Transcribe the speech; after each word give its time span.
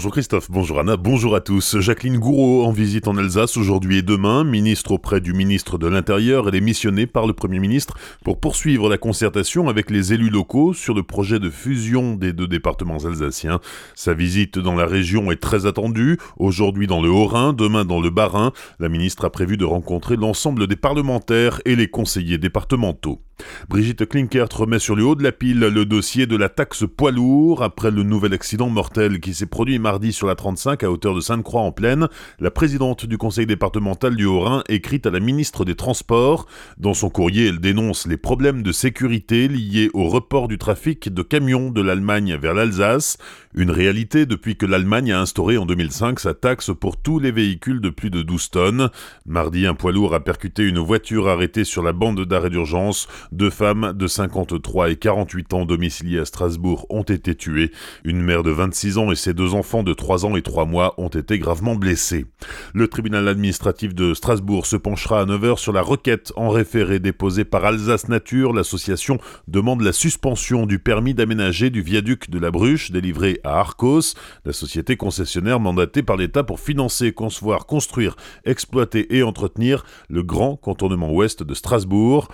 Bonjour 0.00 0.12
Christophe, 0.12 0.50
bonjour 0.50 0.80
Anna, 0.80 0.96
bonjour 0.96 1.36
à 1.36 1.42
tous. 1.42 1.78
Jacqueline 1.78 2.16
Gouraud 2.16 2.64
en 2.64 2.72
visite 2.72 3.06
en 3.06 3.18
Alsace 3.18 3.58
aujourd'hui 3.58 3.98
et 3.98 4.02
demain, 4.02 4.44
ministre 4.44 4.92
auprès 4.92 5.20
du 5.20 5.34
ministre 5.34 5.76
de 5.76 5.88
l'Intérieur, 5.88 6.48
elle 6.48 6.54
est 6.54 6.62
missionnée 6.62 7.06
par 7.06 7.26
le 7.26 7.34
Premier 7.34 7.58
ministre 7.58 7.98
pour 8.24 8.40
poursuivre 8.40 8.88
la 8.88 8.96
concertation 8.96 9.68
avec 9.68 9.90
les 9.90 10.14
élus 10.14 10.30
locaux 10.30 10.72
sur 10.72 10.94
le 10.94 11.02
projet 11.02 11.38
de 11.38 11.50
fusion 11.50 12.14
des 12.14 12.32
deux 12.32 12.48
départements 12.48 13.04
alsaciens. 13.04 13.60
Sa 13.94 14.14
visite 14.14 14.58
dans 14.58 14.74
la 14.74 14.86
région 14.86 15.30
est 15.32 15.36
très 15.36 15.66
attendue, 15.66 16.16
aujourd'hui 16.38 16.86
dans 16.86 17.02
le 17.02 17.10
Haut-Rhin, 17.10 17.52
demain 17.52 17.84
dans 17.84 18.00
le 18.00 18.08
Bas-Rhin. 18.08 18.52
La 18.78 18.88
ministre 18.88 19.26
a 19.26 19.30
prévu 19.30 19.58
de 19.58 19.66
rencontrer 19.66 20.16
l'ensemble 20.16 20.66
des 20.66 20.76
parlementaires 20.76 21.60
et 21.66 21.76
les 21.76 21.88
conseillers 21.88 22.38
départementaux. 22.38 23.20
Brigitte 23.68 24.06
Klinkert 24.06 24.48
remet 24.52 24.78
sur 24.78 24.96
le 24.96 25.04
haut 25.04 25.14
de 25.14 25.22
la 25.22 25.32
pile 25.32 25.60
le 25.60 25.84
dossier 25.84 26.26
de 26.26 26.36
la 26.36 26.48
taxe 26.48 26.84
poids 26.96 27.12
lourd 27.12 27.62
après 27.62 27.90
le 27.90 28.02
nouvel 28.02 28.32
accident 28.34 28.68
mortel 28.68 29.20
qui 29.20 29.34
s'est 29.34 29.46
produit 29.46 29.78
mardi 29.78 30.12
sur 30.12 30.26
la 30.26 30.34
35 30.34 30.82
à 30.82 30.90
hauteur 30.90 31.14
de 31.14 31.20
Sainte-Croix 31.20 31.62
en 31.62 31.72
plaine. 31.72 32.08
La 32.38 32.50
présidente 32.50 33.06
du 33.06 33.18
conseil 33.18 33.46
départemental 33.46 34.16
du 34.16 34.24
Haut-Rhin 34.24 34.62
écrit 34.68 35.00
à 35.04 35.10
la 35.10 35.20
ministre 35.20 35.64
des 35.64 35.74
Transports. 35.74 36.46
Dans 36.78 36.94
son 36.94 37.10
courrier, 37.10 37.48
elle 37.48 37.60
dénonce 37.60 38.06
les 38.06 38.16
problèmes 38.16 38.62
de 38.62 38.72
sécurité 38.72 39.48
liés 39.48 39.90
au 39.94 40.08
report 40.08 40.48
du 40.48 40.58
trafic 40.58 41.12
de 41.12 41.22
camions 41.22 41.70
de 41.70 41.80
l'Allemagne 41.80 42.36
vers 42.36 42.54
l'Alsace, 42.54 43.18
une 43.54 43.70
réalité 43.70 44.26
depuis 44.26 44.56
que 44.56 44.66
l'Allemagne 44.66 45.12
a 45.12 45.20
instauré 45.20 45.58
en 45.58 45.66
2005 45.66 46.20
sa 46.20 46.34
taxe 46.34 46.70
pour 46.78 46.96
tous 46.96 47.18
les 47.18 47.32
véhicules 47.32 47.80
de 47.80 47.90
plus 47.90 48.10
de 48.10 48.22
12 48.22 48.50
tonnes. 48.50 48.90
Mardi, 49.26 49.66
un 49.66 49.74
poids 49.74 49.92
lourd 49.92 50.14
a 50.14 50.20
percuté 50.20 50.64
une 50.64 50.78
voiture 50.78 51.28
arrêtée 51.28 51.64
sur 51.64 51.82
la 51.82 51.92
bande 51.92 52.24
d'arrêt 52.24 52.50
d'urgence. 52.50 53.08
Deux 53.32 53.50
femmes 53.50 53.92
de 53.94 54.08
53 54.08 54.90
et 54.90 54.96
48 54.96 55.54
ans 55.54 55.64
domiciliées 55.64 56.18
à 56.18 56.24
Strasbourg 56.24 56.86
ont 56.90 57.04
été 57.04 57.36
tuées. 57.36 57.70
Une 58.04 58.20
mère 58.20 58.42
de 58.42 58.50
26 58.50 58.98
ans 58.98 59.12
et 59.12 59.16
ses 59.16 59.34
deux 59.34 59.54
enfants 59.54 59.84
de 59.84 59.92
3 59.92 60.26
ans 60.26 60.34
et 60.34 60.42
3 60.42 60.64
mois 60.64 60.94
ont 60.98 61.08
été 61.08 61.38
gravement 61.38 61.76
blessés. 61.76 62.26
Le 62.74 62.88
tribunal 62.88 63.28
administratif 63.28 63.94
de 63.94 64.14
Strasbourg 64.14 64.66
se 64.66 64.74
penchera 64.74 65.20
à 65.20 65.26
9h 65.26 65.58
sur 65.58 65.72
la 65.72 65.82
requête 65.82 66.32
en 66.34 66.48
référé 66.48 66.98
déposée 66.98 67.44
par 67.44 67.64
Alsace 67.64 68.08
Nature. 68.08 68.52
L'association 68.52 69.18
demande 69.46 69.82
la 69.82 69.92
suspension 69.92 70.66
du 70.66 70.80
permis 70.80 71.14
d'aménager 71.14 71.70
du 71.70 71.82
viaduc 71.82 72.30
de 72.30 72.38
la 72.40 72.50
Bruche 72.50 72.90
délivré 72.90 73.40
à 73.44 73.60
Arcos, 73.60 74.14
la 74.44 74.52
société 74.52 74.96
concessionnaire 74.96 75.60
mandatée 75.60 76.02
par 76.02 76.16
l'État 76.16 76.42
pour 76.42 76.58
financer, 76.58 77.12
concevoir, 77.12 77.66
construire, 77.66 78.16
exploiter 78.44 79.16
et 79.16 79.22
entretenir 79.22 79.84
le 80.08 80.24
grand 80.24 80.56
contournement 80.56 81.12
ouest 81.12 81.44
de 81.44 81.54
Strasbourg. 81.54 82.28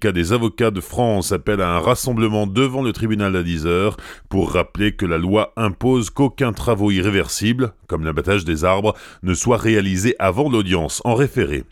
Des 0.00 0.32
avocats 0.32 0.70
de 0.70 0.80
France 0.80 1.32
appelle 1.32 1.60
à 1.60 1.76
un 1.76 1.80
rassemblement 1.80 2.46
devant 2.46 2.82
le 2.82 2.92
tribunal 2.92 3.36
à 3.36 3.42
10h 3.42 3.96
pour 4.28 4.52
rappeler 4.52 4.92
que 4.92 5.06
la 5.06 5.18
loi 5.18 5.52
impose 5.56 6.10
qu'aucun 6.10 6.52
travaux 6.52 6.90
irréversible, 6.90 7.74
comme 7.86 8.04
l'abattage 8.04 8.44
des 8.44 8.64
arbres, 8.64 8.94
ne 9.22 9.34
soit 9.34 9.58
réalisé 9.58 10.16
avant 10.18 10.48
l'audience 10.48 11.02
en 11.04 11.14
référé. 11.14 11.64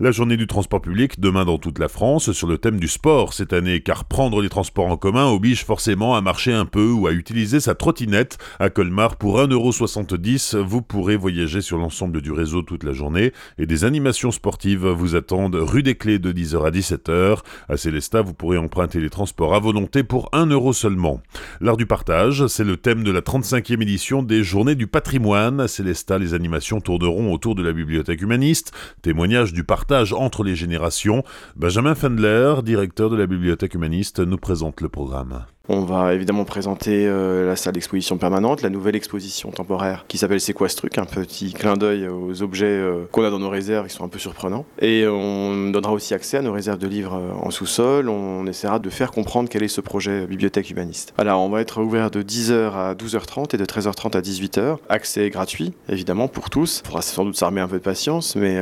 La 0.00 0.10
journée 0.10 0.36
du 0.36 0.46
transport 0.46 0.80
public 0.80 1.20
demain 1.20 1.44
dans 1.44 1.58
toute 1.58 1.78
la 1.78 1.88
France 1.88 2.32
sur 2.32 2.48
le 2.48 2.58
thème 2.58 2.80
du 2.80 2.88
sport 2.88 3.32
cette 3.32 3.52
année, 3.52 3.80
car 3.80 4.04
prendre 4.06 4.42
les 4.42 4.48
transports 4.48 4.88
en 4.88 4.96
commun 4.96 5.26
oblige 5.26 5.64
forcément 5.64 6.16
à 6.16 6.20
marcher 6.20 6.52
un 6.52 6.66
peu 6.66 6.90
ou 6.90 7.06
à 7.06 7.12
utiliser 7.12 7.60
sa 7.60 7.74
trottinette. 7.74 8.36
À 8.58 8.70
Colmar, 8.70 9.16
pour 9.16 9.38
1,70€, 9.38 10.58
vous 10.58 10.82
pourrez 10.82 11.16
voyager 11.16 11.60
sur 11.60 11.78
l'ensemble 11.78 12.20
du 12.20 12.32
réseau 12.32 12.62
toute 12.62 12.84
la 12.84 12.92
journée 12.92 13.32
et 13.56 13.66
des 13.66 13.84
animations 13.84 14.32
sportives 14.32 14.86
vous 14.86 15.14
attendent 15.16 15.54
rue 15.54 15.82
des 15.82 15.94
Clés 15.94 16.18
de 16.18 16.32
10h 16.32 16.66
à 16.66 16.70
17h. 16.70 17.38
À 17.68 17.76
Célestat, 17.76 18.22
vous 18.22 18.34
pourrez 18.34 18.58
emprunter 18.58 19.00
les 19.00 19.10
transports 19.10 19.54
à 19.54 19.60
volonté 19.60 20.02
pour 20.02 20.28
1€ 20.32 20.72
seulement. 20.72 21.22
L'art 21.60 21.76
du 21.76 21.86
partage, 21.86 22.46
c'est 22.48 22.64
le 22.64 22.76
thème 22.76 23.04
de 23.04 23.10
la 23.10 23.20
35e 23.20 23.80
édition 23.80 24.22
des 24.22 24.42
Journées 24.42 24.74
du 24.74 24.86
patrimoine. 24.86 25.60
À 25.60 25.68
Célestat, 25.68 26.18
les 26.18 26.34
animations 26.34 26.80
tourneront 26.80 27.32
autour 27.32 27.54
de 27.54 27.62
la 27.62 27.72
bibliothèque 27.72 28.20
humaniste, 28.20 28.72
témoignages 29.00 29.52
du 29.54 29.64
partage 29.64 30.12
entre 30.12 30.44
les 30.44 30.56
générations. 30.56 31.24
Benjamin 31.56 31.94
Fendler, 31.94 32.56
directeur 32.62 33.08
de 33.08 33.16
la 33.16 33.26
Bibliothèque 33.26 33.74
humaniste, 33.74 34.20
nous 34.20 34.36
présente 34.36 34.82
le 34.82 34.90
programme. 34.90 35.46
On 35.66 35.80
va 35.80 36.12
évidemment 36.12 36.44
présenter 36.44 37.06
euh, 37.06 37.46
la 37.46 37.56
salle 37.56 37.72
d'exposition 37.72 38.18
permanente, 38.18 38.60
la 38.60 38.68
nouvelle 38.68 38.96
exposition 38.96 39.50
temporaire 39.50 40.04
qui 40.08 40.18
s'appelle 40.18 40.40
C'est 40.40 40.52
quoi 40.52 40.68
ce 40.68 40.76
truc 40.76 40.98
Un 40.98 41.06
petit 41.06 41.54
clin 41.54 41.74
d'œil 41.74 42.06
aux 42.06 42.42
objets 42.42 42.66
euh, 42.66 43.06
qu'on 43.10 43.24
a 43.24 43.30
dans 43.30 43.38
nos 43.38 43.48
réserves 43.48 43.86
qui 43.86 43.94
sont 43.94 44.04
un 44.04 44.08
peu 44.08 44.18
surprenants. 44.18 44.66
Et 44.78 45.06
on 45.06 45.70
donnera 45.70 45.92
aussi 45.94 46.12
accès 46.12 46.36
à 46.36 46.42
nos 46.42 46.52
réserves 46.52 46.76
de 46.76 46.86
livres 46.86 47.14
euh, 47.14 47.32
en 47.46 47.50
sous-sol. 47.50 48.10
On 48.10 48.46
essaiera 48.46 48.78
de 48.78 48.90
faire 48.90 49.10
comprendre 49.10 49.48
quel 49.48 49.62
est 49.62 49.68
ce 49.68 49.80
projet 49.80 50.26
bibliothèque 50.26 50.68
humaniste. 50.68 51.14
Alors 51.16 51.40
on 51.40 51.48
va 51.48 51.62
être 51.62 51.80
ouvert 51.80 52.10
de 52.10 52.22
10h 52.22 52.72
à 52.72 52.94
12h30 52.94 53.54
et 53.54 53.58
de 53.58 53.64
13h30 53.64 54.18
à 54.18 54.20
18h. 54.20 54.76
Accès 54.90 55.30
gratuit, 55.30 55.72
évidemment, 55.88 56.28
pour 56.28 56.50
tous. 56.50 56.82
Il 56.84 56.88
faudra 56.88 57.00
sans 57.00 57.24
doute 57.24 57.36
s'armer 57.36 57.62
un 57.62 57.68
peu 57.68 57.78
de 57.78 57.82
patience, 57.82 58.36
mais 58.36 58.58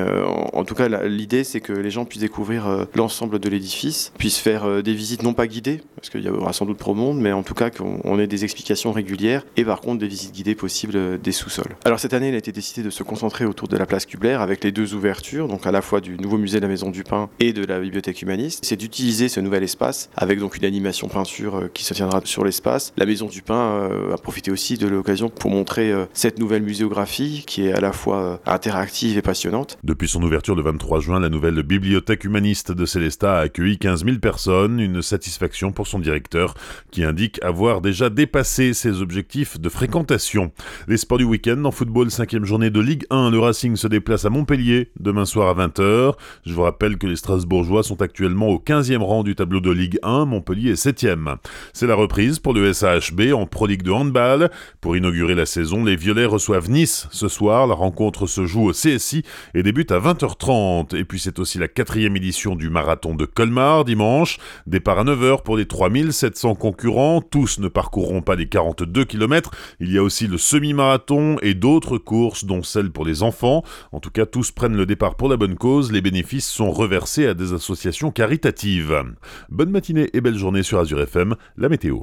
en, 0.52 0.64
tout 0.64 0.76
cas 0.76 0.88
l'idée 0.88 1.42
c'est 1.42 1.60
que 1.60 1.72
les 1.72 1.90
gens 1.90 2.04
puissent 2.04 2.22
découvrir 2.22 2.86
l'ensemble 2.94 3.40
de 3.40 3.48
l'édifice, 3.48 4.12
puissent 4.18 4.38
faire 4.38 4.82
des 4.82 4.94
visites 4.94 5.22
non 5.22 5.34
pas 5.34 5.46
guidées, 5.46 5.80
parce 6.02 6.10
qu'il 6.10 6.24
y 6.24 6.28
aura 6.28 6.52
sans 6.52 6.66
doute 6.66 6.78
monde, 6.92 7.20
mais 7.20 7.30
en 7.30 7.44
tout 7.44 7.54
cas 7.54 7.70
qu'on 7.70 8.18
ait 8.18 8.26
des 8.26 8.42
explications 8.42 8.90
régulières 8.90 9.44
et 9.56 9.64
par 9.64 9.80
contre 9.80 10.00
des 10.00 10.08
visites 10.08 10.32
guidées 10.32 10.56
possibles 10.56 11.20
des 11.20 11.30
sous-sols. 11.32 11.76
Alors 11.84 12.00
cette 12.00 12.12
année, 12.12 12.28
il 12.28 12.34
a 12.34 12.38
été 12.38 12.50
décidé 12.50 12.82
de 12.82 12.90
se 12.90 13.04
concentrer 13.04 13.44
autour 13.44 13.68
de 13.68 13.76
la 13.76 13.86
place 13.86 14.04
Kubler 14.04 14.32
avec 14.32 14.64
les 14.64 14.72
deux 14.72 14.94
ouvertures, 14.94 15.46
donc 15.46 15.64
à 15.64 15.70
la 15.70 15.80
fois 15.80 16.00
du 16.00 16.18
nouveau 16.18 16.38
musée 16.38 16.58
de 16.58 16.62
la 16.62 16.68
Maison 16.68 16.90
du 16.90 17.04
Pain 17.04 17.30
et 17.38 17.52
de 17.52 17.64
la 17.64 17.78
bibliothèque 17.78 18.20
humaniste. 18.20 18.64
C'est 18.64 18.76
d'utiliser 18.76 19.28
ce 19.28 19.38
nouvel 19.38 19.62
espace 19.62 20.10
avec 20.16 20.40
donc 20.40 20.56
une 20.56 20.64
animation 20.64 21.06
peinture 21.06 21.56
euh, 21.56 21.70
qui 21.72 21.84
se 21.84 21.94
tiendra 21.94 22.20
sur 22.24 22.44
l'espace. 22.44 22.92
La 22.96 23.06
Maison 23.06 23.26
du 23.26 23.42
Pain 23.42 23.54
euh, 23.54 24.14
a 24.14 24.18
profité 24.18 24.50
aussi 24.50 24.76
de 24.76 24.88
l'occasion 24.88 25.28
pour 25.28 25.50
montrer 25.50 25.92
euh, 25.92 26.06
cette 26.12 26.40
nouvelle 26.40 26.62
muséographie 26.62 27.44
qui 27.46 27.66
est 27.66 27.72
à 27.72 27.80
la 27.80 27.92
fois 27.92 28.40
interactive 28.46 29.16
et 29.16 29.22
passionnante. 29.22 29.78
Depuis 29.84 30.08
son 30.08 30.22
ouverture 30.22 30.56
le 30.56 30.62
23 30.62 30.98
juin, 30.98 31.20
la 31.20 31.28
nouvelle 31.28 31.62
bibliothèque 31.62 32.24
humaniste 32.24 32.72
de 32.72 32.86
Célestat 32.86 33.38
a 33.38 33.40
accueilli 33.42 33.78
15 33.78 34.04
000 34.04 34.18
personnes, 34.18 34.80
une 34.80 35.00
satisfaction 35.00 35.70
pour 35.70 35.86
son 35.92 35.98
directeur 35.98 36.54
qui 36.90 37.04
indique 37.04 37.42
avoir 37.42 37.80
déjà 37.80 38.08
dépassé 38.08 38.72
ses 38.72 39.02
objectifs 39.02 39.60
de 39.60 39.68
fréquentation. 39.68 40.50
Les 40.88 40.96
sports 40.96 41.18
du 41.18 41.24
week-end 41.24 41.64
en 41.64 41.70
football, 41.70 42.10
cinquième 42.10 42.44
journée 42.44 42.70
de 42.70 42.80
Ligue 42.80 43.04
1, 43.10 43.30
le 43.30 43.38
Racing 43.38 43.76
se 43.76 43.86
déplace 43.88 44.24
à 44.24 44.30
Montpellier 44.30 44.90
demain 44.98 45.26
soir 45.26 45.48
à 45.48 45.66
20h. 45.66 46.14
Je 46.46 46.54
vous 46.54 46.62
rappelle 46.62 46.96
que 46.96 47.06
les 47.06 47.16
Strasbourgeois 47.16 47.82
sont 47.82 48.00
actuellement 48.00 48.48
au 48.48 48.58
15e 48.58 49.02
rang 49.02 49.22
du 49.22 49.34
tableau 49.34 49.60
de 49.60 49.70
Ligue 49.70 49.98
1, 50.02 50.24
Montpellier 50.24 50.70
est 50.70 50.82
7e. 50.82 51.36
C'est 51.74 51.86
la 51.86 51.94
reprise 51.94 52.38
pour 52.38 52.54
le 52.54 52.72
SAHB 52.72 53.34
en 53.34 53.46
Pro 53.46 53.66
League 53.66 53.82
de 53.82 53.90
handball. 53.90 54.50
Pour 54.80 54.96
inaugurer 54.96 55.34
la 55.34 55.46
saison, 55.46 55.84
les 55.84 55.96
Violets 55.96 56.24
reçoivent 56.24 56.70
Nice 56.70 57.06
ce 57.10 57.28
soir. 57.28 57.66
La 57.66 57.74
rencontre 57.74 58.26
se 58.26 58.46
joue 58.46 58.68
au 58.68 58.72
CSI 58.72 59.24
et 59.54 59.62
débute 59.62 59.92
à 59.92 60.00
20h30. 60.00 60.96
Et 60.96 61.04
puis 61.04 61.18
c'est 61.18 61.38
aussi 61.38 61.58
la 61.58 61.68
quatrième 61.68 62.16
édition 62.16 62.56
du 62.56 62.70
marathon 62.70 63.14
de 63.14 63.26
Colmar 63.26 63.84
dimanche. 63.84 64.38
Départ 64.66 64.98
à 64.98 65.04
9h 65.04 65.42
pour 65.42 65.56
les 65.56 65.66
3700 65.82 66.54
concurrents, 66.54 67.20
tous 67.20 67.58
ne 67.58 67.66
parcourront 67.66 68.22
pas 68.22 68.36
les 68.36 68.46
42 68.46 69.04
km, 69.04 69.50
il 69.80 69.90
y 69.90 69.98
a 69.98 70.02
aussi 70.04 70.28
le 70.28 70.38
semi-marathon 70.38 71.38
et 71.42 71.54
d'autres 71.54 71.98
courses 71.98 72.44
dont 72.44 72.62
celle 72.62 72.92
pour 72.92 73.04
les 73.04 73.24
enfants. 73.24 73.64
En 73.90 73.98
tout 73.98 74.12
cas, 74.12 74.24
tous 74.24 74.52
prennent 74.52 74.76
le 74.76 74.86
départ 74.86 75.16
pour 75.16 75.28
la 75.28 75.36
bonne 75.36 75.56
cause, 75.56 75.90
les 75.90 76.00
bénéfices 76.00 76.48
sont 76.48 76.70
reversés 76.70 77.26
à 77.26 77.34
des 77.34 77.52
associations 77.52 78.12
caritatives. 78.12 79.02
Bonne 79.48 79.70
matinée 79.70 80.08
et 80.12 80.20
belle 80.20 80.38
journée 80.38 80.62
sur 80.62 80.78
Azure 80.78 81.00
FM, 81.00 81.34
la 81.56 81.68
météo. 81.68 82.02